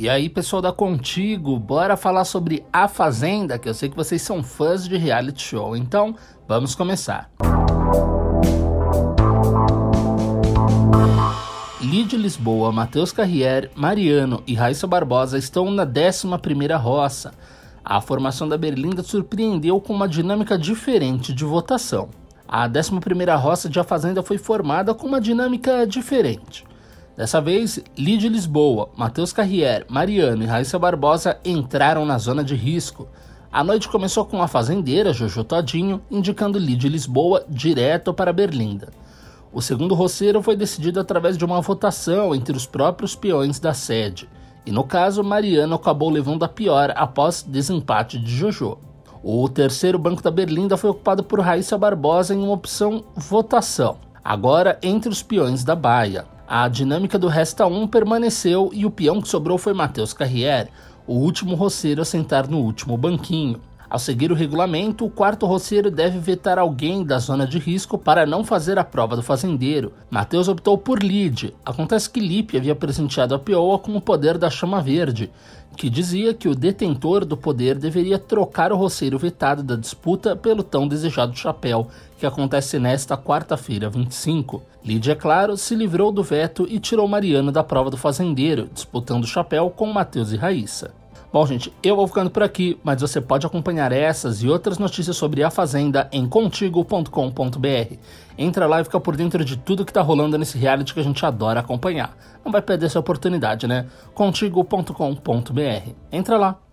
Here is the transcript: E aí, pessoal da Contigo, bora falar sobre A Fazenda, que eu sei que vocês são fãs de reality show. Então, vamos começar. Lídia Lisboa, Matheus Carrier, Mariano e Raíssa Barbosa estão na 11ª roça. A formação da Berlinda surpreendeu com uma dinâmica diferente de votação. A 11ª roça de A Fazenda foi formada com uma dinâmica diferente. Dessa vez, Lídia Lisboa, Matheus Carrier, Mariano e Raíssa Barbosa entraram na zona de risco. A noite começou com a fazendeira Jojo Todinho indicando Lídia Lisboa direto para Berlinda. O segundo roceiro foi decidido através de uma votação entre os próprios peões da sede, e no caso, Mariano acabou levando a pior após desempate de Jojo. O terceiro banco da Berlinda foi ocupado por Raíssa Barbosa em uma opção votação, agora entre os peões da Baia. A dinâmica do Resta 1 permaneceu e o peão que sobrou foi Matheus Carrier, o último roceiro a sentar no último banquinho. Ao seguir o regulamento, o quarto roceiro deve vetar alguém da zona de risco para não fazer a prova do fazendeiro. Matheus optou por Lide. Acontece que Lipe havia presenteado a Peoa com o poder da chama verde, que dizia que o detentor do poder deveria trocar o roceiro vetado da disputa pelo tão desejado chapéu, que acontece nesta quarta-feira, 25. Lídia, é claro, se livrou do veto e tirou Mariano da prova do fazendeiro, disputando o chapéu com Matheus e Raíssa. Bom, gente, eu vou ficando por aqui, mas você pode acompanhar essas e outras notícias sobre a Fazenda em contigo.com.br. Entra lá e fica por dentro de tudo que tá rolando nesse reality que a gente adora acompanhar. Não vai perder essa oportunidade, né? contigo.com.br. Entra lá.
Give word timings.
E 0.00 0.08
aí, 0.08 0.28
pessoal 0.28 0.62
da 0.62 0.70
Contigo, 0.72 1.58
bora 1.58 1.96
falar 1.96 2.24
sobre 2.24 2.64
A 2.72 2.86
Fazenda, 2.86 3.58
que 3.58 3.68
eu 3.68 3.74
sei 3.74 3.88
que 3.88 3.96
vocês 3.96 4.22
são 4.22 4.44
fãs 4.44 4.88
de 4.88 4.96
reality 4.96 5.42
show. 5.42 5.76
Então, 5.76 6.14
vamos 6.46 6.72
começar. 6.76 7.28
Lídia 11.80 12.16
Lisboa, 12.16 12.70
Matheus 12.70 13.10
Carrier, 13.10 13.72
Mariano 13.74 14.40
e 14.46 14.54
Raíssa 14.54 14.86
Barbosa 14.86 15.36
estão 15.36 15.68
na 15.68 15.84
11ª 15.84 16.76
roça. 16.80 17.34
A 17.84 18.00
formação 18.00 18.48
da 18.48 18.56
Berlinda 18.56 19.02
surpreendeu 19.02 19.80
com 19.80 19.92
uma 19.92 20.06
dinâmica 20.06 20.56
diferente 20.56 21.32
de 21.32 21.44
votação. 21.44 22.08
A 22.46 22.68
11ª 22.68 23.36
roça 23.36 23.68
de 23.68 23.80
A 23.80 23.84
Fazenda 23.84 24.22
foi 24.22 24.38
formada 24.38 24.94
com 24.94 25.08
uma 25.08 25.20
dinâmica 25.20 25.84
diferente. 25.84 26.64
Dessa 27.18 27.40
vez, 27.40 27.80
Lídia 27.96 28.30
Lisboa, 28.30 28.90
Matheus 28.96 29.32
Carrier, 29.32 29.84
Mariano 29.88 30.44
e 30.44 30.46
Raíssa 30.46 30.78
Barbosa 30.78 31.36
entraram 31.44 32.06
na 32.06 32.16
zona 32.16 32.44
de 32.44 32.54
risco. 32.54 33.08
A 33.50 33.64
noite 33.64 33.88
começou 33.88 34.24
com 34.24 34.40
a 34.40 34.46
fazendeira 34.46 35.12
Jojo 35.12 35.42
Todinho 35.42 36.00
indicando 36.08 36.60
Lídia 36.60 36.88
Lisboa 36.88 37.44
direto 37.48 38.14
para 38.14 38.32
Berlinda. 38.32 38.90
O 39.52 39.60
segundo 39.60 39.96
roceiro 39.96 40.40
foi 40.40 40.54
decidido 40.54 41.00
através 41.00 41.36
de 41.36 41.44
uma 41.44 41.60
votação 41.60 42.32
entre 42.36 42.56
os 42.56 42.66
próprios 42.66 43.16
peões 43.16 43.58
da 43.58 43.74
sede, 43.74 44.28
e 44.64 44.70
no 44.70 44.84
caso, 44.84 45.24
Mariano 45.24 45.74
acabou 45.74 46.10
levando 46.10 46.44
a 46.44 46.48
pior 46.48 46.92
após 46.94 47.42
desempate 47.42 48.16
de 48.16 48.30
Jojo. 48.30 48.78
O 49.24 49.48
terceiro 49.48 49.98
banco 49.98 50.22
da 50.22 50.30
Berlinda 50.30 50.76
foi 50.76 50.90
ocupado 50.90 51.24
por 51.24 51.40
Raíssa 51.40 51.76
Barbosa 51.76 52.32
em 52.32 52.38
uma 52.38 52.52
opção 52.52 53.02
votação, 53.16 53.96
agora 54.22 54.78
entre 54.80 55.10
os 55.10 55.20
peões 55.20 55.64
da 55.64 55.74
Baia. 55.74 56.37
A 56.50 56.66
dinâmica 56.66 57.18
do 57.18 57.28
Resta 57.28 57.66
1 57.66 57.88
permaneceu 57.88 58.70
e 58.72 58.86
o 58.86 58.90
peão 58.90 59.20
que 59.20 59.28
sobrou 59.28 59.58
foi 59.58 59.74
Matheus 59.74 60.14
Carrier, 60.14 60.70
o 61.06 61.12
último 61.12 61.54
roceiro 61.54 62.00
a 62.00 62.06
sentar 62.06 62.48
no 62.48 62.56
último 62.56 62.96
banquinho. 62.96 63.60
Ao 63.90 63.98
seguir 63.98 64.30
o 64.30 64.34
regulamento, 64.34 65.06
o 65.06 65.10
quarto 65.10 65.46
roceiro 65.46 65.90
deve 65.90 66.18
vetar 66.18 66.58
alguém 66.58 67.02
da 67.02 67.18
zona 67.18 67.46
de 67.46 67.58
risco 67.58 67.96
para 67.96 68.26
não 68.26 68.44
fazer 68.44 68.78
a 68.78 68.84
prova 68.84 69.16
do 69.16 69.22
fazendeiro. 69.22 69.94
Matheus 70.10 70.46
optou 70.46 70.76
por 70.76 71.02
Lide. 71.02 71.54
Acontece 71.64 72.10
que 72.10 72.20
Lipe 72.20 72.58
havia 72.58 72.74
presenteado 72.74 73.34
a 73.34 73.38
Peoa 73.38 73.78
com 73.78 73.96
o 73.96 74.00
poder 74.00 74.36
da 74.36 74.50
chama 74.50 74.82
verde, 74.82 75.30
que 75.74 75.88
dizia 75.88 76.34
que 76.34 76.48
o 76.48 76.54
detentor 76.54 77.24
do 77.24 77.34
poder 77.34 77.78
deveria 77.78 78.18
trocar 78.18 78.72
o 78.72 78.76
roceiro 78.76 79.18
vetado 79.18 79.62
da 79.62 79.74
disputa 79.74 80.36
pelo 80.36 80.62
tão 80.62 80.86
desejado 80.86 81.34
chapéu, 81.34 81.88
que 82.18 82.26
acontece 82.26 82.78
nesta 82.78 83.16
quarta-feira, 83.16 83.88
25. 83.88 84.60
Lídia, 84.84 85.12
é 85.12 85.14
claro, 85.14 85.56
se 85.56 85.74
livrou 85.74 86.12
do 86.12 86.22
veto 86.22 86.66
e 86.68 86.78
tirou 86.78 87.08
Mariano 87.08 87.50
da 87.50 87.64
prova 87.64 87.90
do 87.90 87.96
fazendeiro, 87.96 88.68
disputando 88.70 89.24
o 89.24 89.28
chapéu 89.28 89.70
com 89.70 89.86
Matheus 89.86 90.30
e 90.30 90.36
Raíssa. 90.36 90.90
Bom, 91.30 91.46
gente, 91.46 91.70
eu 91.82 91.94
vou 91.94 92.06
ficando 92.06 92.30
por 92.30 92.42
aqui, 92.42 92.78
mas 92.82 93.02
você 93.02 93.20
pode 93.20 93.46
acompanhar 93.46 93.92
essas 93.92 94.42
e 94.42 94.48
outras 94.48 94.78
notícias 94.78 95.14
sobre 95.14 95.42
a 95.42 95.50
Fazenda 95.50 96.08
em 96.10 96.26
contigo.com.br. 96.26 97.94
Entra 98.38 98.66
lá 98.66 98.80
e 98.80 98.84
fica 98.84 98.98
por 98.98 99.14
dentro 99.14 99.44
de 99.44 99.58
tudo 99.58 99.84
que 99.84 99.92
tá 99.92 100.00
rolando 100.00 100.38
nesse 100.38 100.56
reality 100.56 100.94
que 100.94 101.00
a 101.00 101.04
gente 101.04 101.24
adora 101.26 101.60
acompanhar. 101.60 102.16
Não 102.42 102.50
vai 102.50 102.62
perder 102.62 102.86
essa 102.86 102.98
oportunidade, 102.98 103.66
né? 103.66 103.86
contigo.com.br. 104.14 105.92
Entra 106.10 106.38
lá. 106.38 106.67